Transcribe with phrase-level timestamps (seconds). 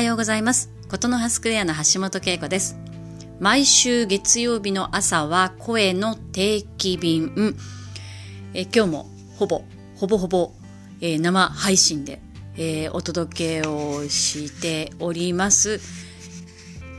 [0.00, 0.70] はようございます。
[0.88, 2.78] ことの葉スクエアの橋本恵子です。
[3.38, 7.54] 毎週月曜日の朝は声の定期便。
[8.54, 9.06] え今日も
[9.36, 9.62] ほぼ、
[9.96, 10.52] ほぼほぼ、
[11.02, 12.22] えー、生配信で、
[12.56, 15.82] えー、お届けをしております。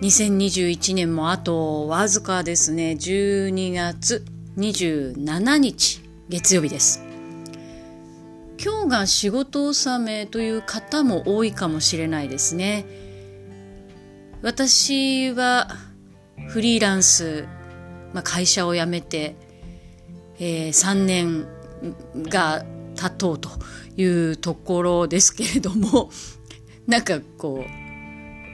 [0.02, 4.24] 2021年もあとわずかですね、12月
[4.58, 7.11] 27日月曜日です。
[8.64, 12.86] 今日が仕事納めという方も多いかもしれないですね。
[14.44, 15.70] 私は
[16.50, 17.48] フリーランス、
[18.14, 19.36] まあ、会社を辞めて、
[20.38, 21.48] えー、3年
[22.30, 22.64] が
[22.96, 23.50] 経とうと
[23.98, 26.12] いうところですけれども
[26.86, 27.66] なんかこ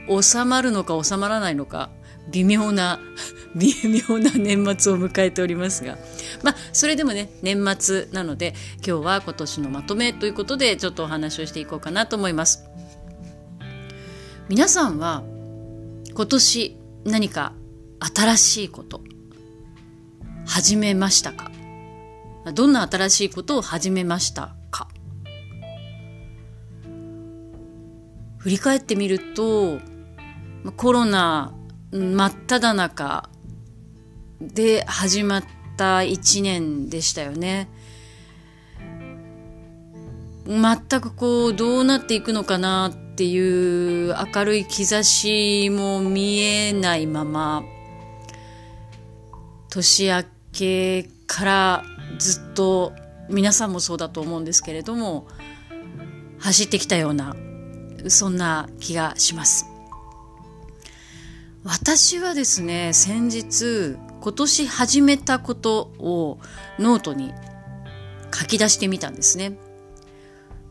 [0.08, 1.90] う収まるのか収まらないのか
[2.30, 3.00] 微妙な
[3.56, 5.98] 微妙な年末を迎えておりますが
[6.42, 12.64] まあそれでもね年末なので今日は今年のまとめということでちょっとお話をしていこうかなと思います。
[14.48, 15.22] 皆さんは
[16.14, 17.52] 今年何か
[18.00, 19.02] 新しいこと
[20.46, 21.50] 始めましたか？
[22.54, 24.88] どんな新しいことを始めましたか？
[28.38, 29.80] 振り返ってみると
[30.76, 31.52] コロナ
[31.90, 33.28] 真っ只中
[34.40, 35.44] で始まっ
[35.78, 37.68] た一年でしたよね。
[40.46, 47.62] 全くこうどうなっていくのかなっていう明るい兆しも見えないまま
[49.68, 51.84] 年明けから
[52.18, 52.94] ずっと
[53.28, 55.28] 皆さんもそうだと思うんですけれども
[56.38, 57.36] 走ってきたような
[58.08, 59.66] そんな気がします。
[61.64, 66.38] 私はですね先日今年始めたことを
[66.78, 67.32] ノートに
[68.34, 69.58] 書き出してみたんですね。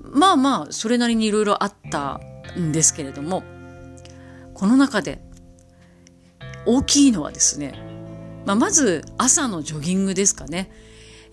[0.03, 2.19] まあまあそれなりにいろいろあった
[2.57, 3.43] んですけれども
[4.53, 5.21] この中で
[6.65, 7.73] 大きいのはですね、
[8.45, 10.69] まあ、まず朝のジョギングですかね、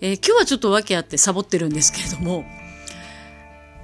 [0.01, 2.45] えー、今日はちょっと訳あってサボってるんですけれども、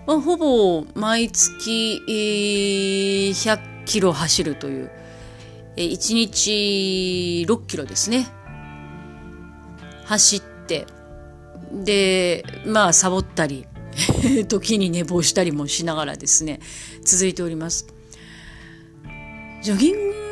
[0.08, 4.91] まあ、ほぼ毎月、えー、100キロ走るという
[5.76, 8.28] 1日6キロですね。
[10.06, 10.88] 走って。
[11.74, 13.66] でまあサボったり
[14.48, 16.59] 時に寝坊したりもしながらですね
[17.06, 17.88] 続いております。
[19.62, 20.31] ジョギング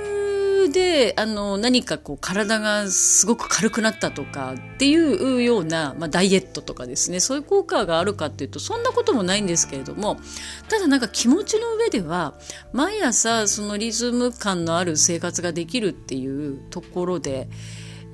[0.72, 7.20] であの何かこう体がすごく軽くなったとかっていうような、まあ、ダイエットとかですね。
[7.20, 10.20] そういう効果があるかっていうとそんなこともないんですけれども
[10.70, 12.34] ただなんか気持ちの上では
[12.74, 17.50] 毎朝そのリズム感のある生活ができるっていうところで、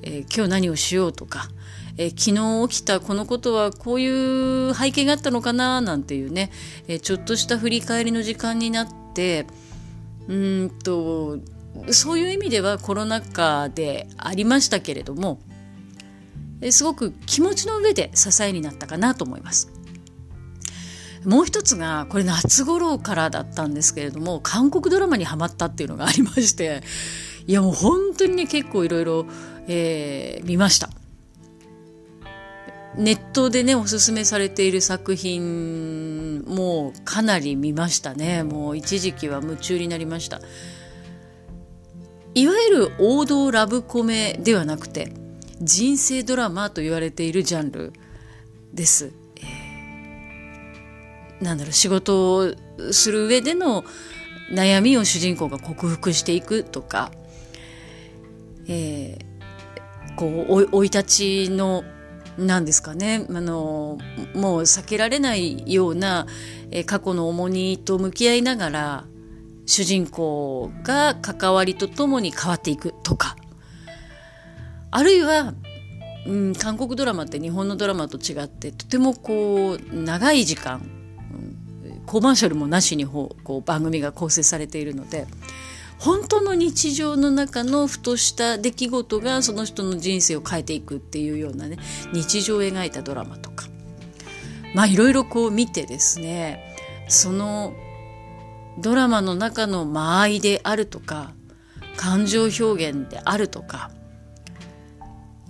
[0.04, 1.50] えー、今日何をしようとか
[1.98, 6.52] え、昨日起きたこのことはこういう背景があったのかななんていうね、
[6.88, 9.48] え、ちょっとした振り返りの時間になって
[10.28, 11.40] うんと
[11.92, 15.40] そういう意味ではコロナ禍でありましたけれども
[16.72, 19.72] すごく気持ちの上で支えになったかなと思います。
[21.26, 26.84] もう一つがこれ夏頃からだったんですけれども韓国ドラマにはまったっていうのがありまして
[27.48, 29.26] いやもう本当にね結構いろいろ
[30.44, 30.90] 見ました。
[32.98, 40.40] ネットでねおすすめされている作品もかなり見ましたねもう一時期は夢中になりました。
[42.36, 45.14] いわゆる王道ラブコメではなくて
[45.62, 47.94] 人生ドラマと言われているジャンル
[48.74, 49.14] です。
[51.40, 52.56] なんだろう仕事を
[52.92, 53.84] する上での
[54.52, 57.12] 悩みを主人公が克服していくとか、
[58.68, 61.04] えー、こう生い立
[61.48, 61.84] ちの
[62.38, 63.98] 何ですかねあの
[64.34, 66.26] もう避けられないような、
[66.72, 69.06] え過去の重荷と向き合いながら
[69.66, 73.36] 主人公が関わりとともに変わっていくとか。
[74.92, 75.54] あるいは、
[76.26, 80.82] うん、韓国ドラマって日本のドラマと違ってとてもこう長い時間、
[81.86, 85.28] うん、コマーシャルもなしにこう番組が構成されているので
[86.00, 91.78] 本当の日常の中のふとした出来事がその人の人生を変えていくっていうようなね
[92.14, 93.66] 日常を描いたドラマとか。
[94.74, 96.76] まあいろいろこう見てですね
[97.08, 97.74] その
[98.80, 101.34] ドラマの中の間合いであるとか
[101.96, 103.92] 感情表現であるとか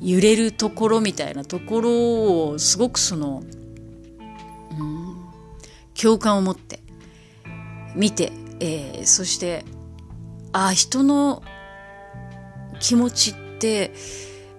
[0.01, 3.43] 揺れるところみたいなところをすごくその、
[4.71, 5.15] うん、
[5.99, 6.79] 共感を持って
[7.95, 9.65] 見て、えー、そして
[10.51, 11.43] ああ人の
[12.79, 13.91] 気持ちって、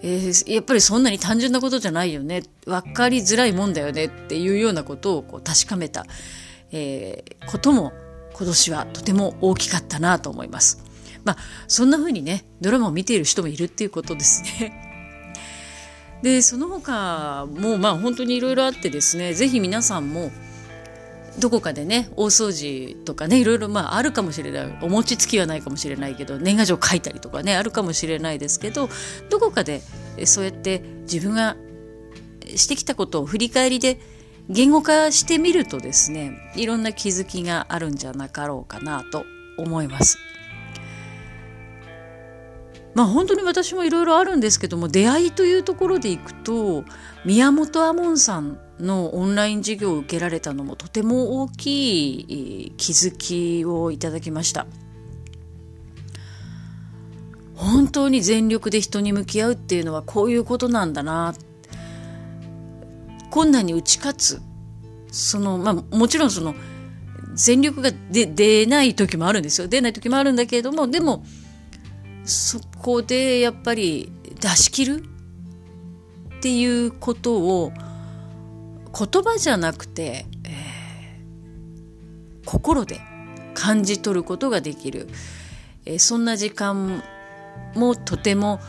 [0.02, 6.06] えー、やっぱりそんなに単純なことじゃないよね分かりづらいもんだよねっていうようなことをこう確かめた、
[6.72, 7.92] えー、ことも
[8.36, 10.84] 今年はとても大きかったなと思います。
[11.24, 11.36] まあ
[11.66, 14.82] そんな風にねドラマを見ている人もいるっていうことですね。
[16.22, 20.30] でその他もまあ本当にいろいろあってですね是非皆さんも
[21.38, 28.88] どこかでね大掃除とかねいろいろまああるかもしれないお餅つきはないかもしれないけど年賀状書いたりとかねあるかもしれないですけど
[29.30, 29.82] どこかで
[30.24, 31.56] そうやって自分が
[32.54, 33.98] してきたことを振り返りで
[34.48, 39.24] 言語化してみるとですねいろんな気づきがあるんじゃなかろうかなと
[39.58, 40.18] 思います。
[42.94, 46.82] まあ本当に私もいろいろあるんですけども出会いというところでいくと
[47.26, 54.66] 宮本亞門さんのオンライン授業を受けられたのもとても大きい気づきをいただきました
[57.54, 61.34] 本当に全力で人に向き合うっていうのはこういうことなんだな
[63.36, 64.40] 困難に打ち勝つ。
[65.12, 66.54] そのまあもちろんその
[67.34, 69.68] 全力が出ない時もあるんですよ。
[69.68, 71.22] 出ない時もあるんだけれどもでも
[72.24, 74.10] そこでやっぱり
[74.40, 75.04] 出し切る
[76.38, 77.72] っていうことを
[78.98, 83.02] 言葉じゃなくて、えー、心で
[83.52, 85.08] 感じ取ることができる、
[85.84, 87.02] えー、そんな時間
[87.74, 88.60] もとても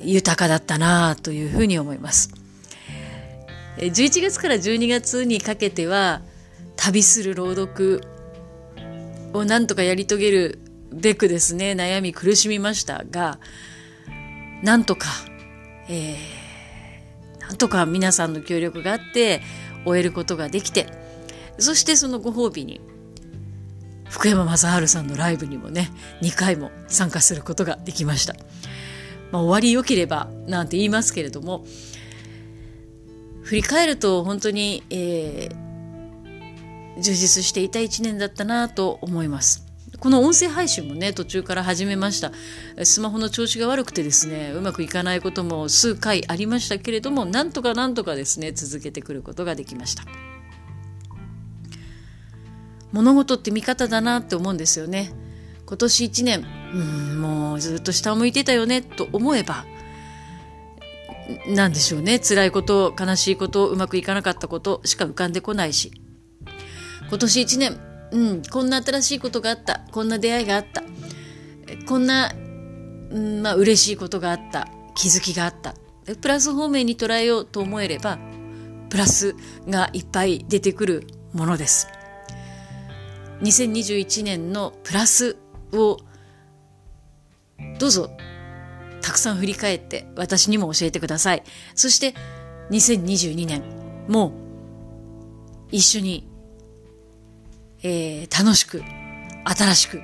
[0.00, 2.47] 豊かだったなというふうに思います。
[3.78, 6.22] 11月から12月にかけては
[6.76, 8.02] 旅する朗読
[9.32, 10.58] をなんとかやり遂げる
[10.92, 13.38] べくですね悩み苦しみましたが
[14.62, 15.06] なんとか、
[15.88, 19.42] えー、なんとか皆さんの協力があって
[19.84, 20.86] 終えることができて
[21.58, 22.80] そしてそのご褒美に
[24.08, 25.90] 福山雅治さんのライブにもね
[26.22, 28.34] 2回も参加することができました、
[29.30, 31.64] まあ、終わりよければなんて言いますけれども
[33.48, 39.66] 振り返ると本当に、えー、充実していた1年だったなと思います。
[39.98, 42.30] この音声配信もね途中から始めました。
[42.84, 50.04] スマホの調子が悪くてですねうまくいかないことも数回ありましたけれどもなんとかなんとかですね続けてくることができました。
[52.92, 55.10] 物事って見方だなって思うんですよね。
[55.64, 56.78] 今年1年う
[57.16, 59.64] んもうずっと下を向いてたよねと思えば
[61.46, 62.18] 何でしょうね。
[62.18, 65.92] 辛いこと悲しいことうまくいかなかったことしか浮かんでこないし。
[67.08, 67.80] 今年1年
[68.10, 69.80] うん、こんな新しいことがあった。
[69.92, 70.82] こんな出会いがあった。
[71.86, 72.32] こんな、
[73.10, 74.68] うんまあ嬉しいことがあった。
[74.94, 75.74] 気づきがあった。
[76.16, 78.18] プラス方面に捉えようと思えれば
[78.88, 79.34] プラス
[79.68, 81.88] がいっぱい出てくるものです。
[83.42, 85.36] 2021年のプラス
[85.72, 85.98] を
[87.78, 88.10] どうぞ
[89.08, 91.42] たくさん振り返って私にも教えてください
[91.74, 92.14] そして
[92.70, 93.62] 2022年
[94.06, 94.32] も
[95.70, 96.28] 一緒に
[97.82, 98.82] えー、楽しく、
[99.44, 100.02] 新しく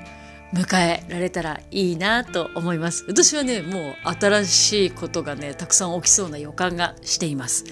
[0.55, 3.05] 迎えられたらいいなと思います。
[3.09, 7.65] 私はね、もう新しいことがね、たくさん起きそうな予感がしています。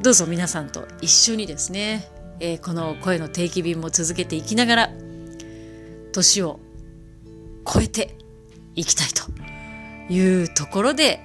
[0.00, 2.08] どうぞ皆さんと一緒にですね、
[2.40, 4.90] えー、この声の定期便も続けていきながら、
[6.12, 6.58] 年を
[7.64, 8.16] 超えて
[8.74, 11.20] いきたいというところで、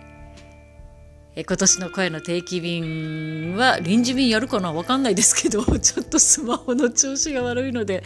[1.36, 8.04] え今年の声の定期便は臨時便やるかなわかんないですけど ちょっとスマホの調子が悪いので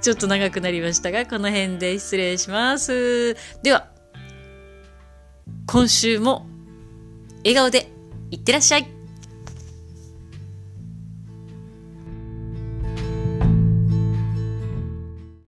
[0.00, 3.36] ちょっと長くなりましたがこの辺で失礼します。
[3.62, 3.90] では
[5.66, 6.46] 今週も
[7.44, 7.92] 笑顔で
[8.30, 8.99] いってらっしゃい。